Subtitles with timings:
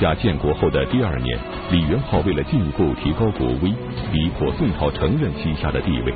[0.00, 1.38] 下建国后的第二年，
[1.70, 3.70] 李元昊为了进一步提高国威，
[4.12, 6.12] 逼迫宋朝承认西夏的地位，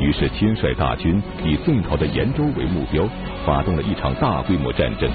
[0.00, 3.08] 于是亲率大军以宋朝的兖州为目标，
[3.44, 5.10] 发动了一场大规模战争。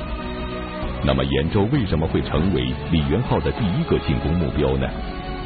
[1.06, 4.88] 那么兖州为什么会成为李元昊的第一个进攻目标呢？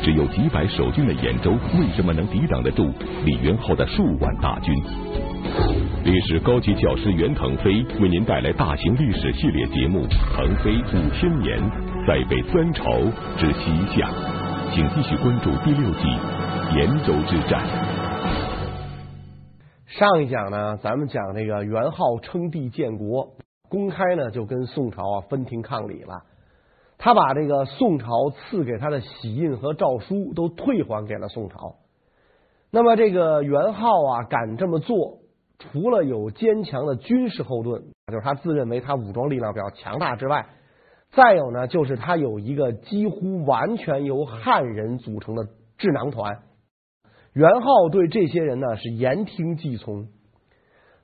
[0.02, 2.90] 只有几百守军的兖州，为什么能抵挡得住
[3.26, 4.73] 李元昊的数万大军？
[6.05, 11.59] 历史高级教师袁腾飞为您带来大型历史系列节目《腾飞五千年》，
[12.08, 12.84] 再北三朝
[13.38, 14.09] 之西夏，
[14.74, 15.99] 请继续关注第六集
[16.76, 17.62] 《延州之战》。
[19.85, 23.34] 上一讲呢，咱们讲这个元昊称帝建国，
[23.70, 26.24] 公开呢就跟宋朝啊分庭抗礼了。
[26.98, 31.76] 他把这个宋朝赐给他的玺印和诏书都退还给了宋朝。
[32.71, 35.20] 那么这个元昊啊，敢这么做，
[35.59, 40.48] 除了有坚强的军事后盾，就是他自认为他武装力量比较强大之外，
[41.12, 46.40] 再有呢，就是他有一个几乎完全由汉人组成的智囊团。
[47.34, 50.07] 元昊对这些人呢是言听计从。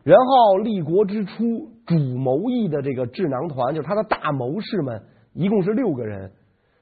[0.04, 5.04] 元昊立国之初，主谋议的这个智囊团，就是他的大谋士们。
[5.34, 6.32] 一共是六个人，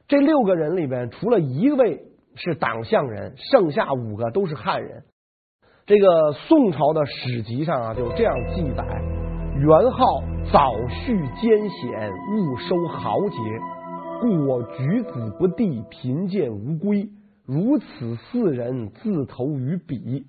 [0.08, 2.04] 这六个人里边，除了一位
[2.36, 5.04] 是党项人，剩下五个都是汉人。
[5.86, 8.84] 这个宋朝的史籍上啊，就这样记载：
[9.58, 10.22] 元昊
[10.52, 13.38] 早蓄艰险，勿收豪杰，
[14.22, 17.10] 故我举子不第，贫贱无归。
[17.46, 20.26] 如此四人，自投于彼，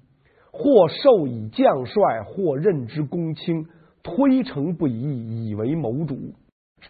[0.51, 3.67] 或授以将帅，或任之公卿，
[4.03, 6.17] 推诚不疑，以为谋主。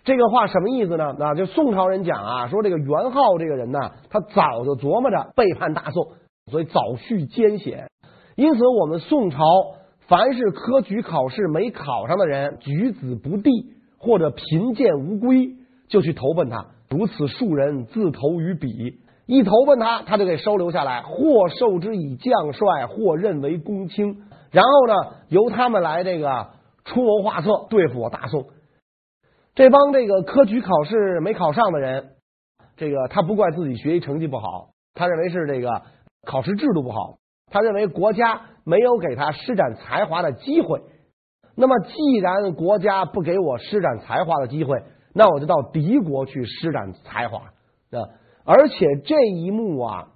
[0.04, 1.16] 这个话什么意思呢？
[1.18, 3.78] 啊，就宋朝人讲啊，说这个元昊这个人呢，
[4.10, 6.12] 他早就琢磨着背叛大宋，
[6.50, 7.88] 所以早蓄艰险。
[8.36, 9.38] 因此，我们宋朝
[10.06, 13.50] 凡是科举考试没考上的人，举子不第
[13.98, 15.56] 或者贫贱无归，
[15.88, 16.66] 就去投奔他。
[16.90, 24.22] 如此数人，自投于彼，一投奔他，他就给收留下来，或授之以将帅，或任为公卿，
[24.52, 26.50] 然后呢，由他们来这个
[26.84, 28.46] 出谋划策，对付我大宋。
[29.54, 32.10] 这帮这个科举考试没考上的人，
[32.76, 35.82] 这个他不怪自己学习成绩不好，他认为是这个
[36.26, 37.16] 考试制度不好，
[37.54, 40.82] 他认为国家没有给他施展才华的机会。
[41.54, 44.82] 那么，既然国家不给我施展才华的机会，
[45.14, 47.38] 那我就到敌国去施展才华。
[47.92, 48.10] 啊，
[48.44, 50.08] 而且这一幕啊，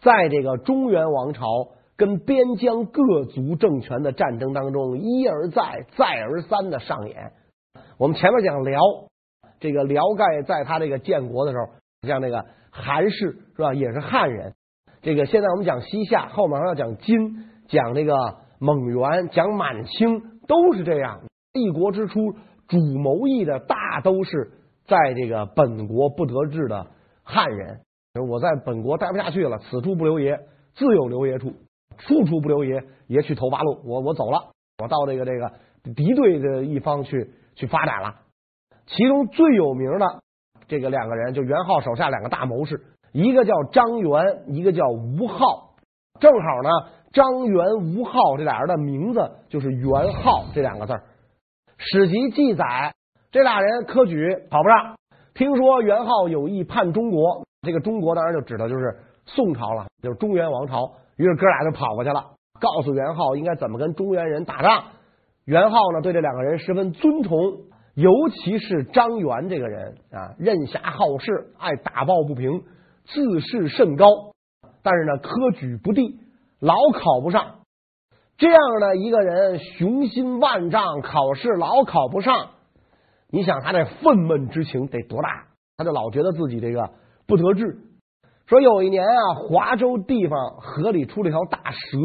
[0.00, 1.44] 在这个中原王朝
[1.96, 7.34] 跟边疆各族政权的战争当中，一而再、再而三的上演。
[7.98, 8.80] 我们前面讲辽，
[9.60, 11.66] 这个辽盖在他这个建国的时候，
[12.08, 14.54] 像那个韩氏是吧，也是汉人。
[15.02, 18.14] 这个现在我们讲西夏，后面还要讲金，讲这个
[18.58, 21.20] 蒙元，讲满清，都是这样。
[21.52, 22.32] 立国之初，
[22.68, 24.52] 主谋议的大都是
[24.86, 26.86] 在这个本国不得志的
[27.22, 27.80] 汉人。
[28.28, 30.38] 我在本国待不下去了，此处不留爷，
[30.74, 31.52] 自有留爷处，
[31.98, 33.80] 处处不留爷，爷去投八路。
[33.84, 34.52] 我我走了，
[34.82, 35.52] 我到这个这个
[35.94, 37.34] 敌对的一方去。
[37.56, 38.14] 去发展了，
[38.86, 40.22] 其中最有名的
[40.66, 42.80] 这个两个人，就元昊手下两个大谋士，
[43.12, 45.70] 一个叫张元，一个叫吴昊。
[46.20, 46.70] 正好呢，
[47.12, 50.94] 张元、吴昊这俩人的名字就是元昊这两个字。
[51.78, 52.92] 史籍记载，
[53.30, 54.96] 这俩人科举考不上，
[55.34, 60.92] 听说元昊有意叛中国，这个中国当然就指的就是宋朝了，就是中原王朝。
[61.16, 64.84] 于是哥俩就跑过去了，告诉元昊应该怎么跟中原人打仗。
[65.46, 67.38] 元昊呢，对这两个人十分尊崇，
[67.94, 72.62] 尤其是张元这个人啊，任侠好事，爱打抱不平，
[73.06, 74.06] 自视甚高，
[74.82, 76.18] 但是呢，科举不第，
[76.60, 77.60] 老考不上。
[78.36, 82.50] 这样的一个人，雄心万丈，考试老考不上，
[83.30, 85.46] 你想他这愤懑之情得多大？
[85.76, 86.90] 他就老觉得自己这个
[87.26, 87.80] 不得志。
[88.46, 91.98] 说有一年啊，华州地方河里出了一条大蛇，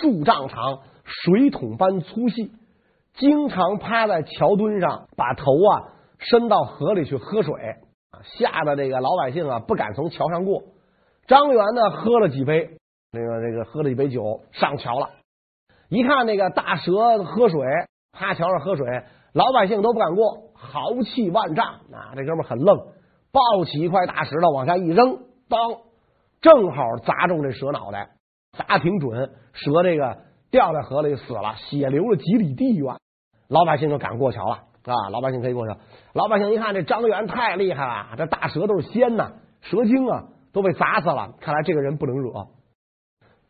[0.00, 0.80] 数丈长。
[1.10, 2.52] 水桶般粗细，
[3.14, 7.54] 经常趴在桥墩上，把头啊伸到河里去喝水，
[8.24, 10.62] 吓得这个老百姓啊不敢从桥上过。
[11.26, 12.78] 张元呢喝了几杯，
[13.12, 15.10] 那个那个喝了一杯酒上桥了，
[15.88, 17.60] 一看那个大蛇喝水，
[18.12, 22.12] 趴桥上喝水，老百姓都不敢过，豪气万丈啊！
[22.16, 22.78] 这哥们很愣，
[23.32, 25.18] 抱起一块大石头往下一扔，
[25.48, 25.60] 当
[26.40, 28.10] 正好砸中这蛇脑袋，
[28.56, 30.18] 砸挺准，蛇这个。
[30.50, 32.96] 掉在河里死了，血流了几里地远，
[33.48, 35.08] 老百姓就敢过桥了啊！
[35.10, 35.74] 老百姓可以过去。
[36.14, 41.34] 老百姓一看这张元太厉害了，这大蛇都是仙呐，蛇精啊，都被砸死了。
[41.40, 42.48] 看来这个人不能惹。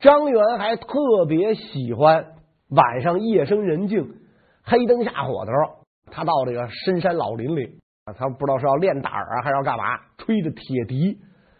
[0.01, 0.87] 张元还特
[1.29, 2.27] 别喜欢
[2.69, 4.15] 晚上夜深人静、
[4.63, 7.79] 黑灯瞎火的时候，他到这个深山老林里
[8.17, 9.85] 他不知道是要练胆啊，还是要干嘛？
[10.19, 11.19] 吹着铁笛，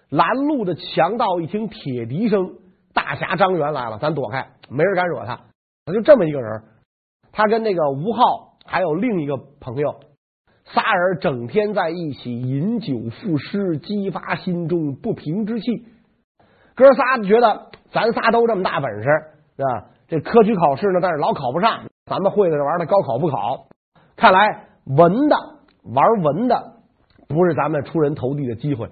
[0.09, 2.55] 拦路的强盗一听铁笛声，
[2.95, 5.41] 大侠张元来了，咱躲开，没人敢惹他。
[5.85, 6.63] 他就这么一个人，
[7.33, 10.01] 他跟那个吴浩还有另一个朋友，
[10.67, 15.87] 仨人整天在一起饮酒赋诗，激发心中不平之气。
[16.75, 19.09] 哥仨觉得咱仨都这么大本事，
[19.57, 19.87] 是吧？
[20.07, 21.87] 这科举考试呢，但是老考不上。
[22.05, 23.69] 咱们会的这玩意儿，高考不考。
[24.17, 25.37] 看来文的
[25.83, 26.75] 玩文的，
[27.27, 28.91] 不是咱们出人头地的机会。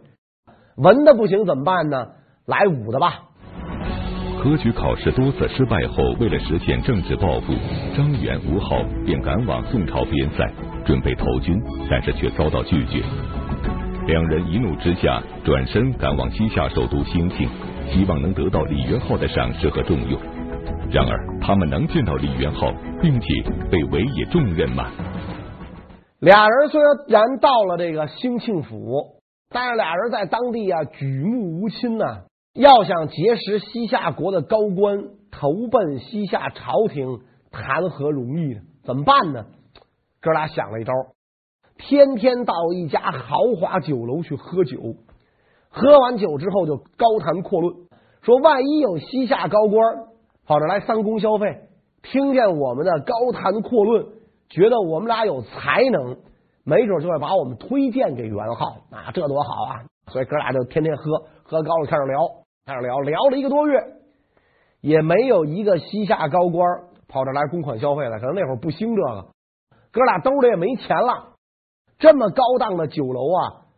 [0.77, 2.13] 文的不行怎么办呢？
[2.47, 3.26] 来武的吧。
[4.47, 7.53] 科举考试多次失败后，为了实现政治抱负，
[7.97, 10.49] 张元、吴浩便赶往宋朝边塞，
[10.85, 11.61] 准备投军，
[11.91, 13.03] 但是却遭到拒绝。
[14.07, 17.49] 两人一怒之下，转身赶往西夏首都兴庆，
[17.91, 20.17] 希望能得到李元昊的赏识和重用。
[20.93, 22.73] 然而，他们能见到李元昊，
[23.03, 24.93] 并且被委以重任吗？
[26.21, 29.17] 俩人虽然到了这个兴庆府，
[29.51, 32.05] 但是俩人在当地啊举目无亲呐、
[32.57, 37.21] 要想结识西夏国的高官，投奔西夏朝廷，
[37.51, 38.61] 谈何容易呢？
[38.83, 39.45] 怎么办呢？
[40.23, 40.93] 哥俩想了一招，
[41.77, 44.79] 天天到一家豪华酒楼去喝酒，
[45.69, 47.75] 喝完酒之后就高谈阔论，
[48.23, 50.07] 说万一有西夏高官。
[50.47, 51.63] 跑这来三公消费，
[52.03, 54.07] 听见我们的高谈阔论，
[54.49, 56.19] 觉得我们俩有才能，
[56.65, 59.85] 没准就会把我们推荐给元昊啊，这多好啊！
[60.07, 62.21] 所以哥俩就天天喝，喝高了开始聊，
[62.67, 63.79] 开始聊，聊了一个多月，
[64.81, 66.67] 也没有一个西夏高官
[67.07, 69.29] 跑这来公款消费的，可能那会儿不兴这个，
[69.93, 71.37] 哥俩兜里也没钱了，
[72.01, 73.71] 这么高档的酒楼啊，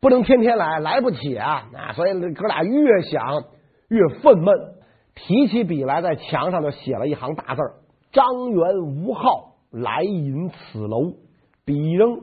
[0.00, 1.70] 不能天天来，来不起啊！
[1.74, 3.44] 啊，所以哥俩越想
[3.88, 4.74] 越愤懑。
[5.14, 7.62] 提起笔来，在墙上就写了一行大字
[8.12, 11.14] ：“张元、吴浩来饮此楼。”
[11.64, 12.20] 笔一扔，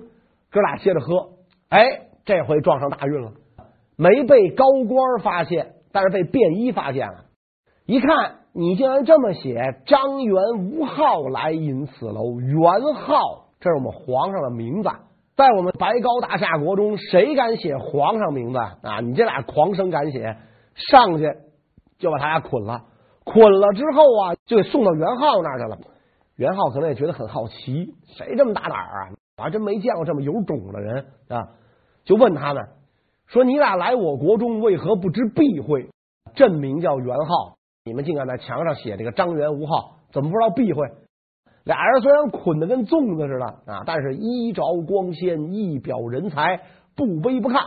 [0.52, 1.30] 哥俩接着喝。
[1.70, 1.82] 哎，
[2.24, 3.32] 这回撞上大运了，
[3.96, 7.26] 没被高官发现，但是被便衣发现了。
[7.88, 10.36] 一看，你竟然这么写：“张元、
[10.72, 14.90] 吴浩来饮此楼。”元昊，这是我们皇上的名字，
[15.36, 19.00] 在我们白高大夏国中，谁敢写皇上名字啊？
[19.02, 20.38] 你这俩狂生敢写，
[20.76, 21.34] 上去。
[21.98, 22.84] 就把他俩捆了，
[23.24, 25.80] 捆了之后啊，就给送到元昊那去了。
[26.36, 29.10] 元昊可能也觉得很好奇，谁这么大胆啊？
[29.40, 31.42] 我还真没见过这么有种的人啊！
[32.06, 32.64] 就问他们
[33.28, 35.90] 说：“你俩来我国中，为何不知避讳？
[36.36, 40.88] 朕名叫元昊，你们竟敢在墙上写这个张元吴昊，怎么不知道避讳？”
[41.66, 46.62] 俩人虽然捆得跟粽子似的啊，但是衣着光鲜，一表人才，
[46.96, 47.60] 不卑不亢。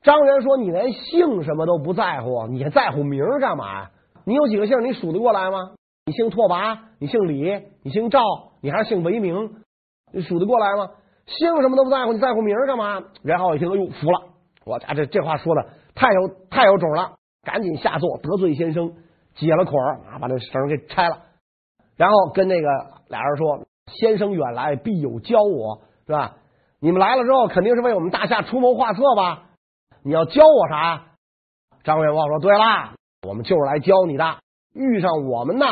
[0.00, 3.90] 张元说：“你连姓什么都不在乎，你还在乎名干嘛呀？
[4.24, 4.82] 你有几个姓？
[4.82, 5.72] 你数得过来吗？
[6.06, 8.22] 你姓拓跋，你姓李，你姓赵，
[8.62, 9.56] 你还是姓韦明？
[10.14, 10.88] 你数得过来吗？
[11.26, 14.29] 姓什么都不在乎，你在乎名干嘛？”元昊一听，哎呦，服了！
[14.70, 18.92] 我家这这话说的太有太有种了，赶紧下座得罪先生，
[19.34, 21.22] 解了捆儿啊，把这绳给拆了，
[21.96, 22.68] 然后跟那个
[23.08, 23.66] 俩人说
[23.98, 26.36] ：“先生远来，必有教我，是吧？
[26.78, 29.48] 你们来了之后，肯定是为我们大夏出谋划策吧？”
[30.02, 31.06] 你要教我啥？
[31.82, 32.94] 张元昊说：“对啦，
[33.26, 34.38] 我们就是来教你的。
[34.72, 35.66] 遇上我们呢，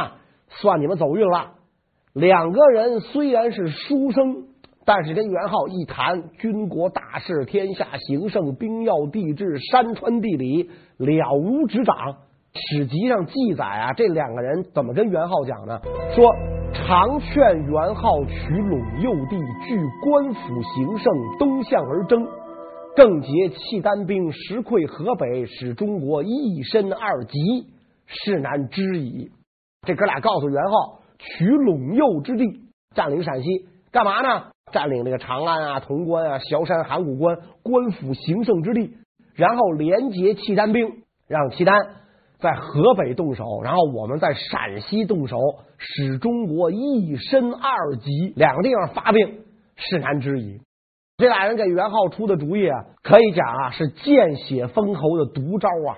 [0.48, 1.54] 算你们走运了。
[2.12, 4.48] 两个人虽然是书生，
[4.88, 10.62] 但是跟元昊一谈军国大事、天下形胜、兵要地质、山川地理，
[10.96, 11.94] 了如指掌。
[12.54, 15.78] 史籍上记载啊，这两个人怎么跟元昊讲呢？
[16.14, 16.34] 说
[16.72, 22.26] 常劝元昊取陇右地，据官府形胜，东向而征。”
[22.96, 27.38] 更结契丹兵，实溃河北，使中国一身二极，
[28.06, 29.30] 是难知矣。
[29.86, 32.62] 这哥俩告诉元昊，取陇右之地，
[32.94, 34.44] 占领陕西，干嘛呢？
[34.70, 38.98] 占领这个长安啊、潼关啊、萧山、函谷关官府行胜之地，
[39.34, 41.74] 然后连结契丹兵，让契丹
[42.38, 45.38] 在河北动手，然后我们在陕西动手，
[45.78, 49.40] 使中国一身二极，两个地方发兵，
[49.76, 50.60] 是难知矣。
[51.16, 55.96] 这俩人给元昊出的主意啊，可以讲啊是见血封喉的毒招啊。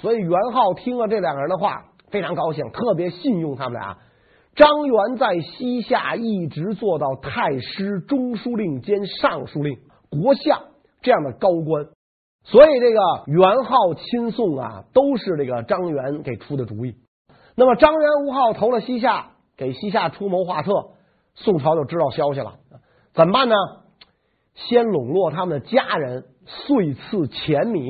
[0.00, 3.98] 所以元昊听了这两个人的话，非常高兴，特别信用他们俩。
[4.54, 9.78] 张元在西夏一直做到太师、中书令兼尚书令、
[10.10, 10.62] 国相
[11.02, 11.86] 这样的高官，
[12.44, 16.94] 所以这个元昊亲送啊，都是这个张元给出的主意。
[17.56, 20.70] 那么张元、吴昊投了西夏，给西夏出谋划策，
[21.34, 22.54] 宋朝就知道消息了，
[23.12, 23.54] 怎么办呢？
[24.54, 27.80] 先笼络他们的家人，岁赐钱米，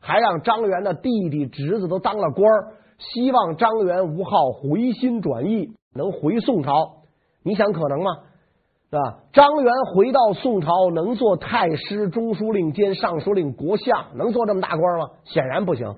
[0.00, 2.50] 还让张元的弟弟侄子都当了官，
[2.96, 6.72] 希望张元吴昊回心转意，能回宋朝。
[7.44, 8.10] 你想可能吗？
[8.90, 9.20] 是吧？
[9.32, 15.10] 张元回到宋朝，能做太师、中书令兼尚书令、国相，能做这么大官吗？
[15.24, 15.96] 显然不行。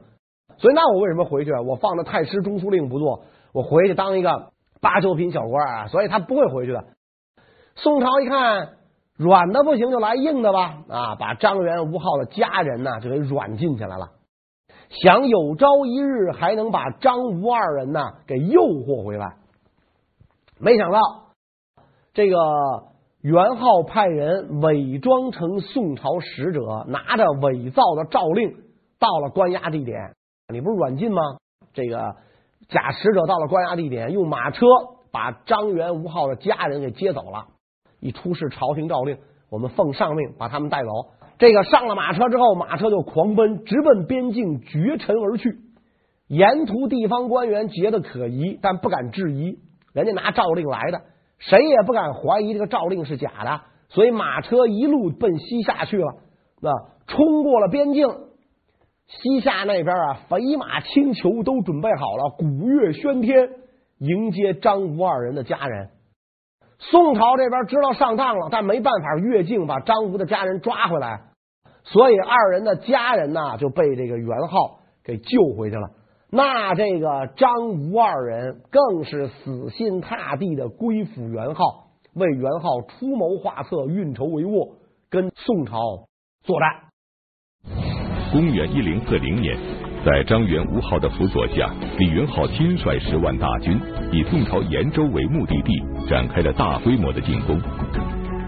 [0.59, 1.51] 所以，那我为什么回去？
[1.67, 5.87] 我放着太师、中书令不做，我回去当一个八九品小官啊！
[5.89, 6.85] 所以他不会回去的。
[7.75, 8.75] 宋朝一看
[9.17, 10.79] 软的不行，就来硬的吧！
[10.89, 14.11] 啊，把张元、吴浩的家人呢就给软禁起来了。
[14.91, 19.39] 想有朝一日还能把张吴二人呢给诱惑回来，
[20.61, 20.99] 没想到
[22.13, 22.37] 这个
[23.21, 28.55] 元昊派人伪装成宋朝使者，拿着伪造的诏令
[28.99, 30.15] 到了关押地点。
[30.53, 31.23] 你不是软禁吗？
[31.73, 32.17] 这个
[32.69, 34.67] 假使者到了关押地点，用马车
[35.11, 37.47] 把张元、吴昊的家人给接走了。
[37.99, 39.19] 一出示朝廷诏令，
[39.51, 40.89] 我们奉上命把他们带走。
[41.39, 45.59] 这个上了马车之后，马车就狂奔，直奔边境，绝尘而去。
[46.29, 49.59] 沿途地方官员觉得可疑，但不敢质疑，
[49.95, 51.01] 人家拿诏令来的，
[51.39, 53.63] 谁也不敢怀疑这个诏令是假的。
[53.89, 56.17] 所以马车一路奔西夏去了，
[56.61, 56.71] 那
[57.07, 58.09] 冲过了边境。
[59.07, 63.51] 西夏那边啊，肥马轻裘都准备好了，鼓乐喧天，
[63.99, 65.91] 迎接张吴二人的家人。
[66.79, 71.21] 宋朝这边知道上当了，但没办法越境把张吴的家人抓回来，
[71.85, 75.91] 所以二人的家人呢就被这个元昊给救回去了。
[76.37, 84.73] 那这个张吴二人更是死心塌地的归附元昊，为元昊出谋划策、运筹帷幄，
[85.09, 85.79] 跟宋朝
[86.43, 86.69] 作战。
[88.33, 89.57] 公元一零四零年，
[90.05, 97.57] 在张元、吴浩的辅佐下，李元昊亲率十万大军，以宋朝延州为目的地，展开了大规模的进攻。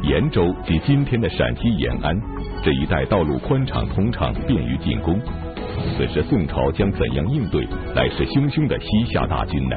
[0.03, 2.21] 延州即今天的陕西延安
[2.65, 5.21] 这一带，道路宽敞通畅，便于进攻。
[5.97, 7.65] 此时，宋朝将怎样应对
[7.95, 9.77] 来势汹汹的西夏大军呢？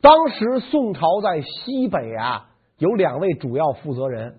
[0.00, 4.36] 当时，宋朝在西北啊，有两位主要负责人，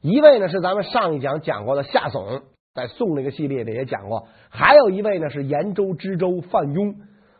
[0.00, 2.42] 一位呢是咱们上一讲讲过的夏竦。
[2.74, 6.94] 在宋那个系列里也讲过，还有一位呢是延州知州范雍，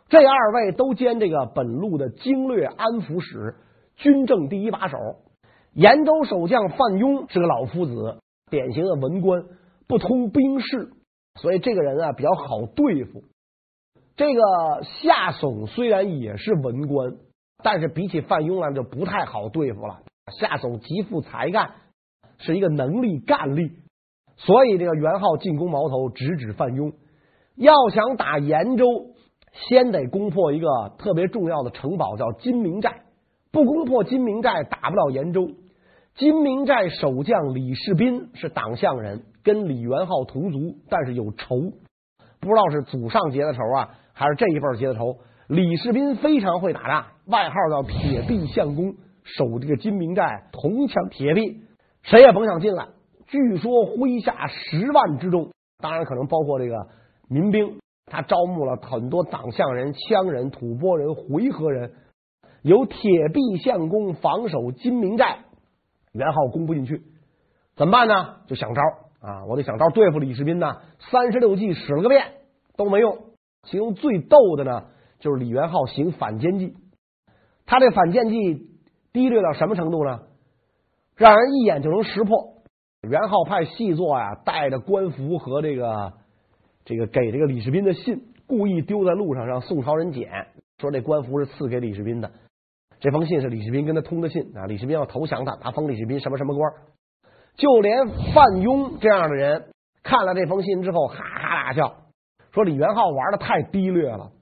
[0.08, 3.54] 这二位都兼这个本路的经略安抚使，
[3.96, 4.98] 军政第一把手。
[5.72, 8.18] 延州守将范雍是个老夫子，
[8.50, 9.44] 典型的文官，
[9.88, 10.90] 不通兵事，
[11.40, 13.22] 所以这个人啊比较好对付。
[14.16, 14.40] 这个
[15.00, 17.16] 夏竦虽然也是文官，
[17.62, 20.02] 但是比起范雍来就不太好对付了。
[20.38, 21.72] 夏竦极富才干，
[22.38, 23.72] 是一个能力干力。
[24.36, 26.92] 所以，这个元昊进攻矛头直指范雍。
[27.54, 28.86] 要想打延州，
[29.52, 33.02] 先得攻破一个特别重要的城堡，叫金明寨。
[33.50, 35.50] 不攻破金明寨，打不了延州。
[36.14, 41.56] 金明寨守将李世斌是党项人，跟李元昊同族，但是有仇，
[42.40, 45.18] 不知道是祖上结的仇啊，还是这一辈结的仇。
[45.48, 48.94] 李世民非常会打仗，外号叫铁壁相公，
[49.24, 51.62] 守这个金明寨，铜墙铁壁，
[52.02, 52.88] 谁也甭想进来。
[53.26, 56.88] 据说麾下十万之众，当然可能包括这个
[57.28, 57.78] 民兵。
[58.04, 61.92] 他招募了很多党项人、羌人、吐蕃人、回纥人，
[62.60, 65.38] 由铁壁相公防守金明寨，
[66.12, 67.02] 元昊攻不进去，
[67.74, 68.40] 怎么办呢？
[68.48, 68.82] 就想招
[69.22, 69.44] 啊！
[69.46, 70.78] 我得想招对付李世民呢。
[71.10, 72.24] 三十六计使了个遍
[72.76, 73.18] 都没用，
[73.62, 74.86] 其中最逗的呢，
[75.20, 76.74] 就是李元昊行反间计。
[77.64, 78.68] 他这反间计
[79.12, 80.22] 低劣到什么程度呢？
[81.16, 82.52] 让人一眼就能识破。
[83.08, 86.12] 元昊派细作呀，带着官服和这个
[86.84, 90.48] 这个给这个李世民的信，故意丢在路上，让宋朝人捡，
[90.78, 92.30] 说这官服是赐给李世民的。
[92.98, 96.72] 这封信是李世民跟他通的信啊，李世民要投降他，他封李世民什么什么官。
[97.56, 99.66] 就连范雍这样的人
[100.02, 101.94] 看了这封信之后，哈哈大笑，
[102.52, 104.32] 说李元昊玩的太低劣了，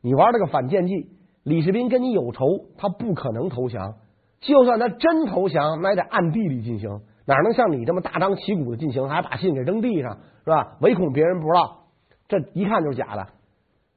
[0.00, 1.10] 你玩这个反间计，
[1.42, 2.44] 李世民跟你有仇，
[2.78, 3.94] 他不可能投降，
[4.40, 7.00] 就算他真投降，那也得暗地里进行。
[7.24, 10.76] 哪能像你这么大张旗鼓的进行，还把信给扔地上，是吧？
[10.80, 11.84] 唯恐别人不知道，
[12.28, 13.28] 这一看就是假的。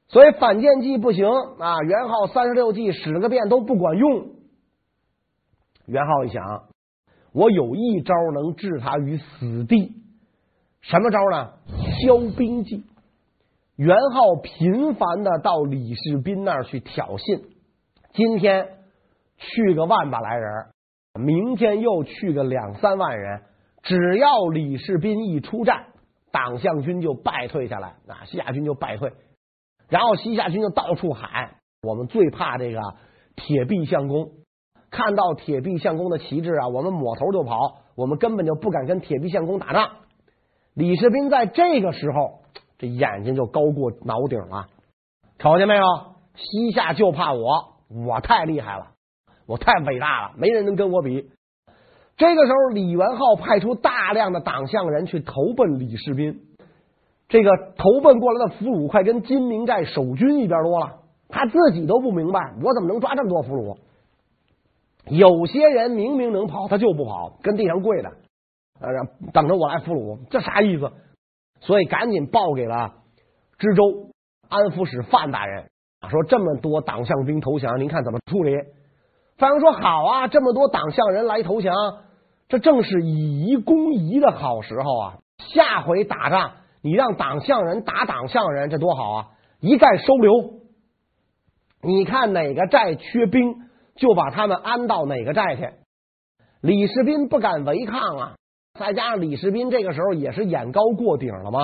[0.08, 1.26] 所以反间计不行
[1.58, 1.80] 啊！
[1.82, 4.28] 元昊三十六计使了个遍都不管用。
[5.86, 6.68] 元昊一想，
[7.36, 9.92] 我有一招能置他于死地，
[10.80, 11.52] 什么招呢？
[12.00, 12.82] 消兵计。
[13.76, 17.42] 元昊频繁的到李世斌那儿去挑衅，
[18.14, 18.78] 今天
[19.36, 20.50] 去个万把来人。
[21.22, 23.42] 明天又去个两三万人，
[23.82, 25.88] 只要李世斌一出战，
[26.32, 29.12] 党项军就败退下来，啊，西夏军就败退，
[29.90, 32.80] 然后西夏军就到处喊：“我们最怕这个
[33.34, 34.30] 铁壁相公，
[34.90, 37.56] 看到铁壁相公的旗帜啊，我们抹头就跑，
[37.94, 39.90] 我们根本就不敢跟铁壁相公打仗。”
[40.74, 42.40] 李世民在这个时候，
[42.78, 44.66] 这眼睛就高过脑顶了，
[45.38, 45.82] 瞅见没有？
[46.34, 48.88] 西夏就怕我，我太厉害了。
[49.46, 51.30] 我太伟大了，没人能跟我比。
[52.16, 56.40] 这个时候，李元昊派出大量的党项人去投奔李世民。
[57.28, 63.78] 这个投奔过来的俘虏快跟金明寨守军一边多了，他自己都不明白，我怎么能抓这么多俘虏？
[65.08, 68.08] 有些人明明能跑，他就不跑，跟地上跪着，
[68.80, 68.88] 呃，
[69.32, 70.92] 等着我来俘虏，这啥意思？
[71.60, 72.94] 所以赶紧报给了
[73.58, 74.10] 知州
[74.48, 75.70] 安抚使范大人，
[76.10, 78.56] 说这么多党项兵投降，您看怎么处理？
[79.38, 81.74] 范永说好啊，这么多党项人来投降，
[82.48, 85.18] 这正是以夷攻夷的好时候啊！
[85.38, 89.28] 下回打仗，你让党项人打党项人，这多好啊！
[89.60, 90.32] 一概收留，
[91.82, 93.56] 你看哪个寨缺兵？
[93.96, 95.70] 就把他们安到哪个寨去。
[96.60, 98.36] 李世斌不敢违抗啊，
[98.78, 101.60] 再加上李世斌这个时候也是眼高过顶了嘛，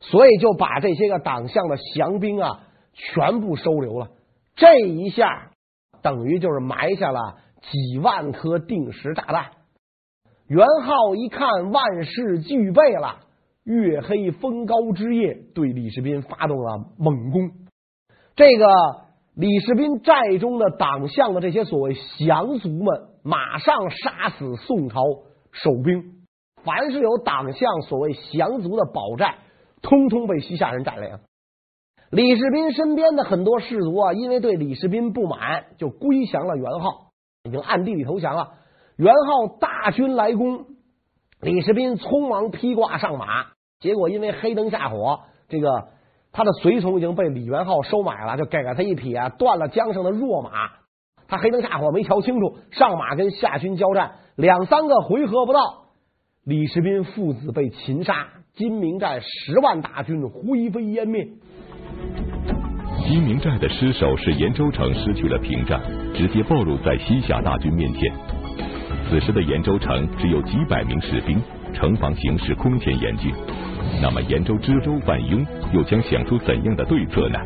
[0.00, 4.10] 所以就把这些个党项的降兵啊全部收留了。
[4.56, 5.50] 这一下
[6.02, 9.46] 等于就是埋下了几万颗定时炸弹。
[10.46, 13.20] 元昊一看万事俱备了，
[13.64, 17.50] 月黑风高之夜，对李世斌发动了猛攻。
[18.36, 19.07] 这个。
[19.38, 25.00] 李世民寨中的党项的这些所谓降卒们，马上杀死宋朝
[25.52, 26.24] 守兵。
[26.64, 29.36] 凡是有党项所谓降卒的保寨，
[29.80, 31.20] 通通被西夏人占领。
[32.10, 37.12] 李世民身边的很多士卒啊，因为对李世民不满，就归降了元昊，
[37.44, 38.54] 已经暗地里投降了。
[38.96, 40.66] 元昊大军来攻，
[41.40, 45.90] 李世民匆忙披挂上马，结果因为黑灯瞎火，这个。
[46.32, 50.50] 他的随从已经被李元昊收买了，就给了他一匹啊断了缰绳的弱马。
[51.26, 55.58] 他黑灯瞎火没瞧清楚，上马跟夏军交战，两三个回合不到，
[56.44, 61.28] 李世斌父子被擒杀，金明寨十万大军灰飞烟灭。
[63.06, 65.80] 金明寨的失守使延州城失去了屏障，
[66.14, 68.12] 直接暴露在西夏大军面前。
[69.08, 71.40] 此时的延州城只有几百名士兵，
[71.72, 73.32] 城防形势空前严峻。
[74.02, 77.38] 那么，延州知州范雍又将想出怎样的对策呢？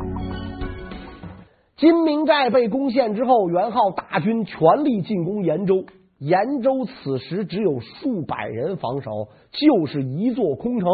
[1.76, 5.84] 金明寨被攻陷之后，元昊大军全力进攻延州。
[6.18, 10.88] 延州此时只有数百人防守，就是一座空城，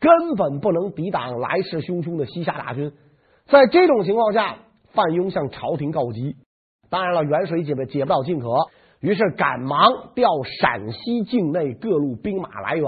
[0.00, 2.90] 根本不能抵挡来势汹汹的西夏大军。
[3.46, 4.56] 在这种情况下，
[4.92, 6.34] 范雍向朝廷告急。
[6.90, 8.48] 当然了，远水解不解不了近渴，
[9.00, 10.28] 于是赶忙调
[10.60, 12.84] 陕西境内各路兵马来援。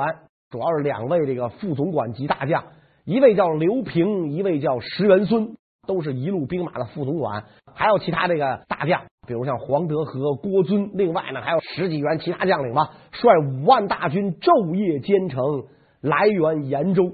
[0.50, 2.64] 主要是两位这个副总管级大将，
[3.04, 7.44] 一位叫刘平，一位叫石元孙，都是一路兵马的副总管。
[7.74, 10.90] 还有其他这个大将，比如像黄德和、郭遵。
[10.94, 15.64] 另外呢，还有十几员其他将领吧，率五万大军昼夜兼程
[16.00, 17.12] 来援延州。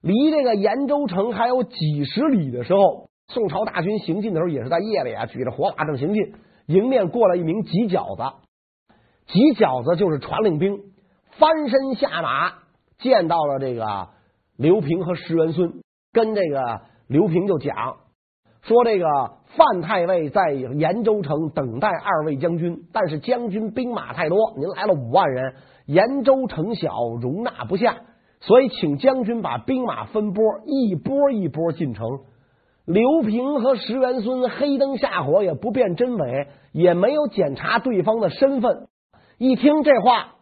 [0.00, 6.34] 离这个延州城还有几十里的时候，宋朝大军行进的时候，也是在夜里啊，举着火把正行进。
[6.66, 8.22] 迎面过来一名急脚子，
[9.26, 10.80] 急脚子就是传令兵。
[11.38, 12.52] 翻身下马，
[12.98, 14.08] 见到了这个
[14.56, 17.74] 刘平和石元孙，跟这个刘平就讲
[18.62, 19.06] 说：“这个
[19.56, 25.54] 范太尉在延州城等待二位将军，但是将军兵马太多，您来了五万人，
[25.86, 27.98] 延州城小，容纳不下，
[28.40, 32.04] 所以请将军把兵马分拨，一波一波进城。”
[32.86, 38.86] 刘平和石元孙黑灯瞎火，也不辨真伪，也没有检查对方的身份。
[39.38, 40.34] 一听这话。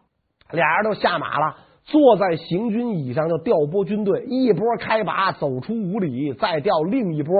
[0.52, 7.35] 俩人都下马了，坐在行军椅上就调拨军队，一波开拔，走出五里，再调另一波。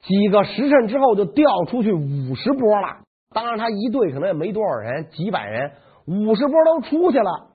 [0.00, 3.04] 几个时辰之后，就调出去五十波了。
[3.32, 5.72] 当然，他一队可能也没多少人，几百人，
[6.06, 7.48] 五十波都出去了。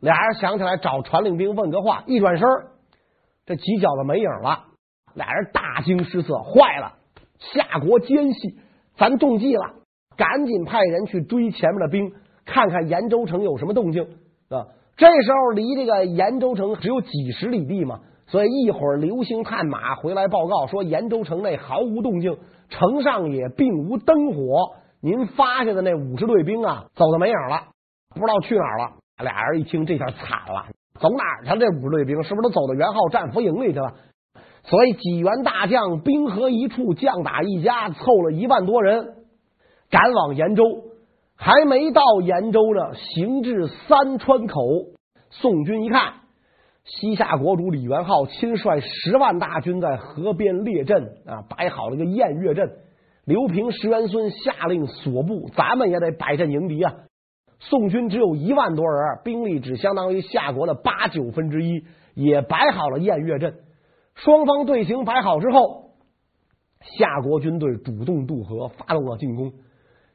[0.00, 2.48] 俩人想起来找传令兵问个话，一转身，
[3.44, 4.64] 这几脚子没影了。
[5.16, 6.92] 俩人大惊失色，坏了，
[7.38, 8.60] 夏国奸细，
[8.96, 9.74] 咱中计了，
[10.16, 12.12] 赶紧派人去追前面的兵。
[12.44, 14.04] 看看延州城有什么动静
[14.50, 14.68] 啊？
[14.96, 24.76] 这时候离这个延州城只有几十里地嘛，所以一会儿流星探马回来报告说，延州城内毫无动静，城上也并无灯火。
[25.00, 27.68] 您发下的那五十队兵啊，走的没影了，
[28.14, 28.92] 不知道去哪儿了。
[29.24, 30.66] 俩人一听，这下惨了，
[31.00, 31.56] 走哪儿去了？
[31.58, 33.94] 这五十队兵是不是都走到元昊战俘营里去了？
[34.66, 39.14] 所以几员大将兵合一处，将打一家，凑了一万多人，
[39.90, 40.64] 赶往延州。
[41.36, 44.60] 还没到延州呢，行至三川口，
[45.30, 46.14] 宋军一看，
[46.82, 52.72] 西夏国主李元昊亲率十万大军在河边列阵啊，摆好了个偃月阵。
[53.24, 56.94] 刘平、石元孙下令锁部，咱们也得摆阵迎敌啊。
[57.60, 63.54] 宋军只有一万多人，兵力只相当于夏国的八九分之一，也摆好了偃月阵。
[64.16, 65.90] 双方队形摆好之后，
[66.98, 69.52] 夏国军队主动渡河，发动了进攻。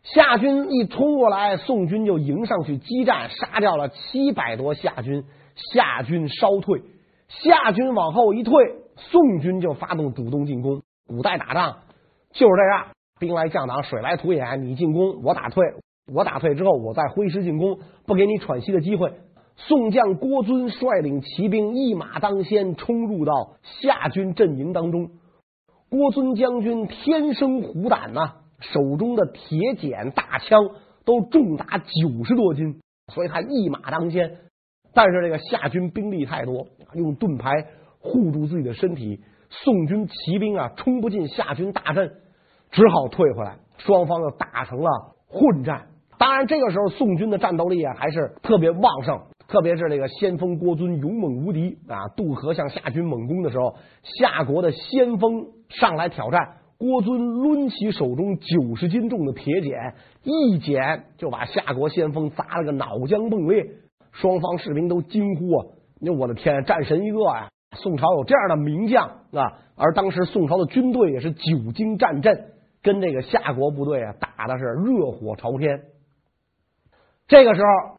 [0.04, 5.24] 夏军一冲过来，宋军就迎上去激战，杀掉了七百多夏军，
[5.74, 6.82] 夏军稍退。
[7.28, 8.54] 夏军往后一退，
[8.96, 10.82] 宋军就发动主动进攻。
[11.08, 11.78] 古代打仗
[12.32, 12.88] 就是这样，
[13.20, 15.64] 兵来将挡，水来土掩，你进攻，我打退，
[16.12, 19.14] 我打退之后，我再挥师进攻，不给你喘息的机会。
[19.67, 25.12] 宋将郭遵率领骑兵一马当先冲入到夏军阵营当中。
[25.89, 30.69] 郭遵将军天生虎胆呐、手中的铁锏大枪
[31.06, 32.82] 都重达九十多斤，
[33.13, 34.38] 所以他一马当先。
[34.93, 37.67] 但是这个夏军兵力太多，用盾牌
[38.00, 42.12] 护住自己的身体，宋军骑兵啊冲不进夏军大阵，
[42.71, 43.58] 只好退回来。
[43.78, 44.89] 双方又打成了
[45.28, 45.88] 混战。
[46.17, 49.21] 当然，这个时候宋军的战斗力啊还是特别旺盛，
[49.52, 63.70] 特别是这个先锋郭尊勇猛无敌啊，渡河向夏军猛攻的时候，夏国的先锋上来挑战，郭尊抡起手中九十斤重的铁锏，一锏就把夏国先锋砸了个脑浆迸裂。
[64.14, 65.66] 双方士兵都惊呼啊！
[66.00, 67.50] 那我的天，战神一个啊！
[67.76, 69.60] 宋朝有这样的名将啊！
[69.76, 75.82] 而当时宋朝的军队也是久经战阵，跟这个夏国部队啊打的是热火朝天。
[77.28, 77.98] 这个时候，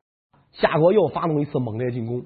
[0.52, 2.24] 夏国又发动一次猛烈进攻。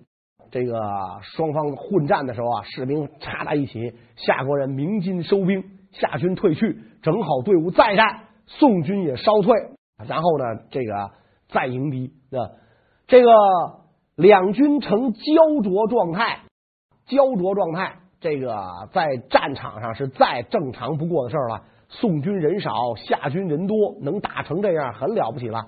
[0.51, 0.81] 这个
[1.23, 8.21] 双方混战的时候啊，士兵插在一起，夏国人鸣金收兵，夏军退去，整好队伍再战。
[8.47, 9.55] 宋军也稍退，
[10.07, 11.11] 然后呢，这个
[11.49, 12.55] 再迎敌啊。
[13.09, 13.31] 这个
[14.15, 16.43] 两军呈焦灼状态，
[17.07, 21.63] 焦灼状态，这个在战场上是再正常不过的事儿了。
[21.89, 25.67] 宋军人少，夏军人多，能打成这样，很了不起了。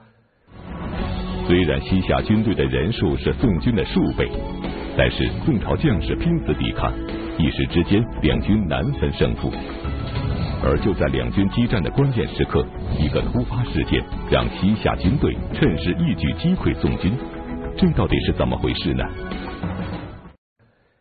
[1.48, 4.28] 虽然西夏军队的人数是宋军的数倍，
[4.98, 6.92] 但是宋朝将士拼死抵抗，
[7.38, 9.50] 一时之间两军难分胜负。
[10.62, 12.62] 而就在两军激战的关键时刻，
[13.00, 17.16] 一个突发事件让西夏军队趁势一举击溃宋军，
[17.78, 19.02] 这到底是怎么回事呢？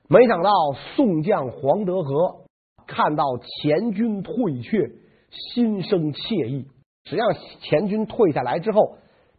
[0.07, 0.49] 没想到
[0.95, 2.45] 宋将黄德和
[2.87, 4.91] 看到前军退却，
[5.29, 6.67] 心生窃意。
[7.03, 7.27] 实际上，
[7.59, 8.95] 前军退下来之后，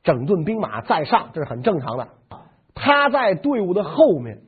[0.09, 2.09] 整顿兵马再上，这是很正常的。
[2.75, 4.39] 他在队伍的后面，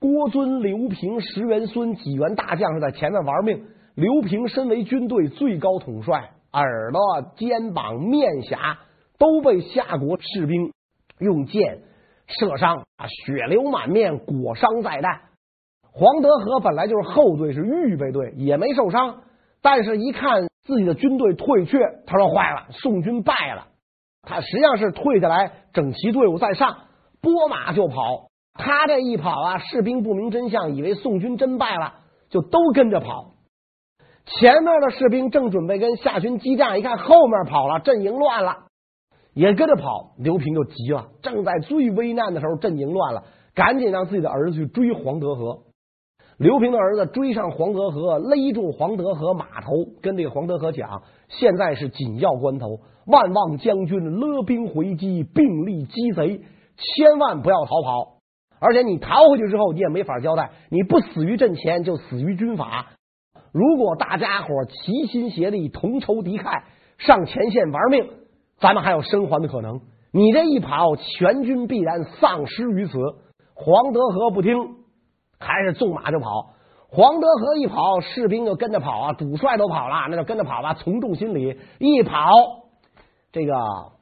[0.00, 3.66] 郭尊、刘平、石元孙几员大将是在前面玩命。
[3.94, 7.00] 刘平身为军队最高统帅，耳朵、
[7.36, 8.78] 肩膀、面颊
[9.18, 10.72] 都被夏国士兵
[11.18, 11.82] 用箭
[12.26, 15.20] 射伤啊，血流满面，裹伤在带。
[15.92, 19.24] 黄德和本来就是后队，是预备队，也没受伤，
[19.60, 23.66] 但是一看自己的军队退却，他说坏了，宋军败了。
[24.22, 26.76] 他实际上是退下来整齐队伍再上，
[27.20, 28.28] 拨马就跑。
[28.54, 31.94] 他这一跑啊，士兵不明真相，以为宋军真败了，
[32.28, 33.32] 就都跟着跑。
[34.24, 38.66] 前面的士兵正准备跟夏军激战，一看后面跑了，阵营乱了，
[39.34, 40.12] 也跟着跑。
[40.18, 45.62] 刘平就急了，正在最危难的时候，阵营乱了，赶紧让自己的儿子去追黄德和。
[46.38, 56.40] 刘平的儿子追上黄德和，勒住黄德和马头，跟这个黄德和讲：“现在是紧要关头，万望将军勒兵回击，并力击贼，
[56.76, 58.18] 千万不要逃跑。
[58.60, 62.86] 而且你逃回去之后，你也没法交代，你不死于阵前，就死于军法。”
[63.52, 66.62] 如果大家伙齐心协力、同仇敌忾，
[66.96, 68.08] 上前线玩命，
[68.58, 69.80] 咱们还有生还的可能。
[70.10, 72.92] 你这一跑，全军必然丧失于此。
[73.54, 74.56] 黄德和不听，
[75.38, 76.28] 还是纵马就跑。
[76.88, 80.72] 黄德和一跑，士兵就跟着跑啊，主帅都跑了，那就跟着跑吧。
[80.74, 82.30] 从众心理，一跑，
[83.32, 83.54] 这个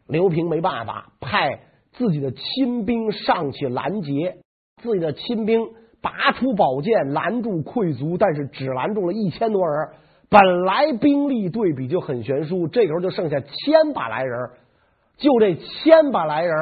[0.06, 1.60] 刘平没办法，派
[1.92, 4.36] 自己的亲兵上去拦截，
[4.82, 5.70] 自己的亲兵。
[6.02, 9.90] 拔出宝剑拦住溃卒，但是只拦住了一千多人。
[10.30, 14.50] 本来兵力对比就很悬殊，这时候就剩下千把来人。
[15.18, 16.54] 就这千把来人，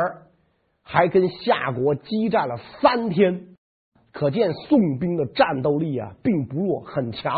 [0.83, 3.55] 还跟夏国激战了三天，
[4.13, 7.33] 可见宋兵的战斗力啊，并不弱，很强。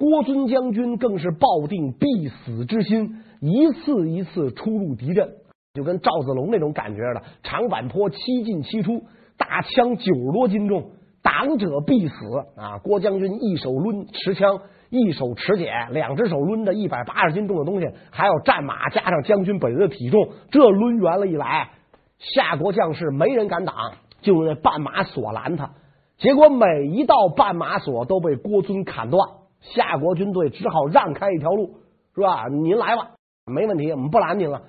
[0.00, 5.28] 郭尊将军更是抱定必死之心，一次一次出入敌阵，
[5.74, 7.22] 就跟赵子龙那种感觉似的。
[7.42, 9.02] 长坂坡七进七出，
[9.36, 10.92] 大枪九十多斤重。
[11.22, 12.14] 挡者必死
[12.56, 12.78] 啊！
[12.82, 21.72] 郭将军一手抡持枪，一手持锏，两只手抡着一百八十斤重的东西，还有战马加上将军本人的体重，这抡圆了一来，
[22.16, 23.74] 夏国将士没人敢挡，
[24.22, 25.72] 就用那绊马索拦他。
[26.16, 29.28] 结果每一道绊马索都被郭尊砍断，
[29.60, 31.80] 夏国军队只好让开一条路，
[32.14, 32.48] 是吧？
[32.48, 33.12] 您来吧，
[33.46, 34.62] 没问题，我们不拦您了。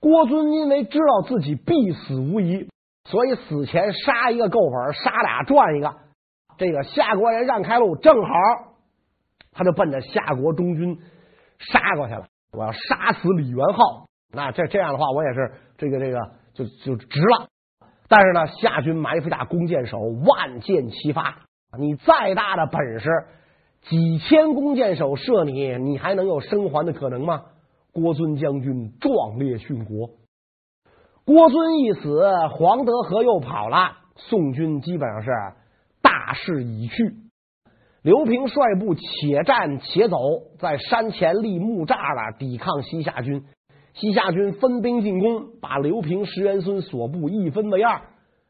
[0.00, 2.68] 郭尊因为知道自己必死无疑。
[3.06, 5.94] 所以死前杀一个够本，杀俩赚一个。
[6.56, 8.30] 这个夏国人让开路，正好
[9.52, 10.98] 他就奔着夏国中军
[11.58, 12.24] 杀过去了。
[12.52, 16.18] 我要杀死李元昊，那这这样的话，我也是这个这个
[16.54, 17.48] 就就值了。
[18.08, 21.42] 但是呢，夏军埋伏下弓箭手，万箭齐发。
[21.78, 23.10] 你再大的本事，
[23.88, 27.42] 几千弓箭手射你，你还能有生还的可能吗？
[27.92, 30.10] 郭遵将军壮烈殉国。
[31.26, 35.30] 郭遵一死，黄德和又跑了，宋军基本上是
[36.02, 37.14] 大势已去。
[38.02, 40.18] 刘平率部且战且走，
[40.58, 43.44] 在山前立木栅了，抵抗西夏军。
[43.94, 48.02] 西夏军分兵进攻，把刘平、石元孙所部一分为二。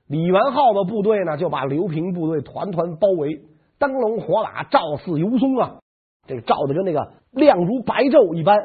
[0.08, 3.42] 李元昊的部队呢，就把刘平部队团团包围，
[3.88, 5.76] 灯笼火把照似油松啊！
[6.26, 8.56] 这个照的跟那个亮如白昼一般。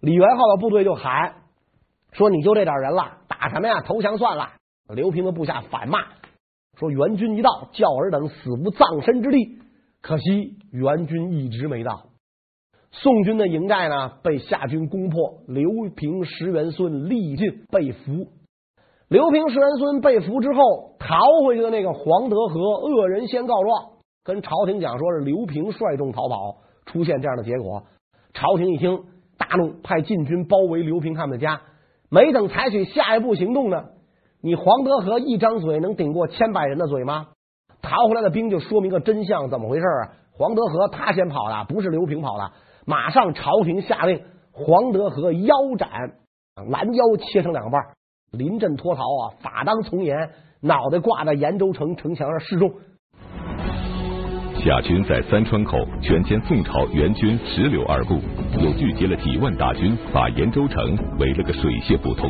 [0.00, 1.34] 李元昊的部队就喊
[2.12, 3.80] 说：“你就这点人了，打什么呀？
[3.80, 4.50] 投降算了。”
[4.94, 6.00] 刘平的部下反骂
[6.78, 9.58] 说：“援军一到，叫尔等死无葬身之地。”
[10.02, 12.04] 可惜援军一直没到，
[12.92, 18.28] 宋军的营寨呢，被夏军攻破，刘平、石元孙历尽被俘。
[19.08, 23.95] 刘平、石元孙被俘之后，逃回去的那个黄德和恶人先告状，
[24.26, 27.84] 跟朝廷讲说是刘平率众逃跑，出现这样的结果。
[28.34, 29.04] 朝廷一听
[29.38, 31.60] 大怒，派禁军包围刘平他们的家。
[32.10, 33.84] 没等采取下一步行动呢，
[34.42, 37.28] 你黄德和一张嘴能顶过千百人的嘴吗？
[37.82, 40.12] 逃回来的兵就说明个真相，怎么回事啊？
[40.32, 42.50] 黄德和他先跑的，不是刘平跑的。
[42.84, 45.88] 马上朝廷下令，黄德和腰斩，
[46.68, 47.80] 拦腰切成两半。
[48.32, 49.22] 临阵脱逃啊！
[49.40, 52.72] 法当从严，脑袋挂在延州城城墙上示众。
[54.66, 58.18] 夏军在三川口全歼宋朝援军十柳二部，
[58.60, 62.28] 又聚集了几万大军，把延州城围了个水泄不通。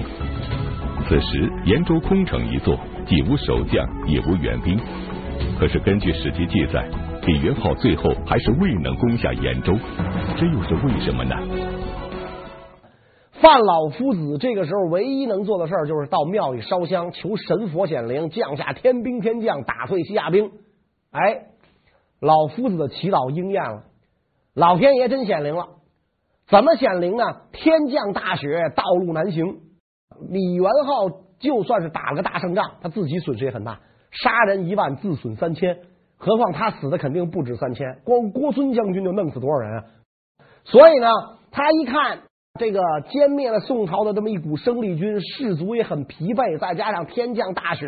[1.09, 4.79] 此时延州空城一座，既无守将，也无援兵。
[5.59, 6.87] 可是根据史籍记载，
[7.27, 9.73] 李元昊最后还是未能攻下延州，
[10.37, 11.35] 这又是为什么呢？
[13.41, 20.51] 范老夫子这个时候唯一能做的事儿，就是到庙里烧香，求神佛显灵，降下天兵天将，打退西夏兵。
[21.13, 21.47] 哎，
[22.21, 23.85] 老夫子的祈祷应验了，
[24.55, 25.69] 老天爷真显灵了。
[26.49, 27.25] 怎么显灵呢？
[27.53, 29.61] 天降大雪，道路难行。
[30.29, 35.79] 李元昊就算是打了个大胜仗，他自己损失也很大，杀人一万，自损三千。
[36.17, 39.85] 何况他死的肯定不止三千，光郭遵将军就弄死多少人啊？
[40.65, 41.09] 所以呢，
[41.51, 42.23] 他一看。
[42.59, 47.87] 这个歼灭了宋朝的这么一股生力军，士卒也很疲惫，再加上天降大雪，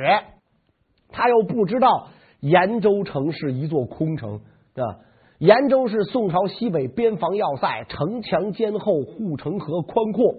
[1.11, 2.09] 他又不知道
[2.41, 4.41] 延州城是一座空城
[4.75, 5.01] 啊。
[5.39, 10.35] 延州是宋朝西北边防要塞，城墙坚厚，护城河宽阔，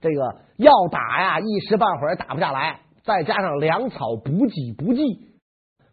[0.00, 2.80] 这个要打呀，一时半会儿打不下来。
[3.02, 5.02] 再加上粮草补给不济，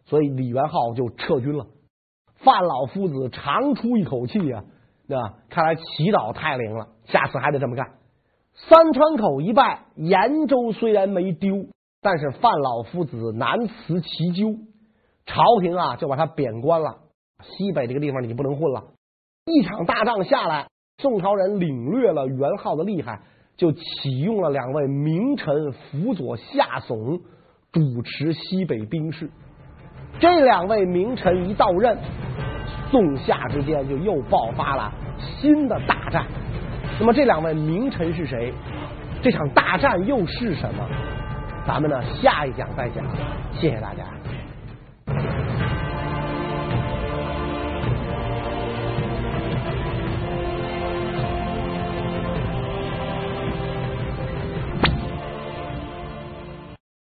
[0.04, 1.66] 所以李元昊就撤军了。
[2.36, 4.64] 范老夫子长出一口气呀。
[5.08, 5.34] 对吧？
[5.50, 7.92] 看来祈祷太灵了，下次还得这么干。
[8.54, 11.68] 三川口一败，延州虽然没丢，
[12.02, 14.58] 但是范老夫子难辞其咎，
[15.26, 16.96] 朝廷啊就把他贬官了。
[17.42, 18.84] 西北这个地方你不能混了。
[19.44, 23.20] 一场大仗下来，宋朝人领略了元昊的厉害，
[23.56, 27.20] 就启用了两位名臣辅佐夏竦
[27.72, 29.30] 主持西北兵事。
[30.18, 31.98] 这两位名臣一到任。
[32.90, 36.24] 宋夏之间就又爆发了新的大战。
[36.98, 38.54] 那么这两位名臣是谁？
[39.22, 40.88] 这场大战又是什么？
[41.66, 43.04] 咱们呢下一讲再讲。
[43.52, 44.04] 谢谢大家。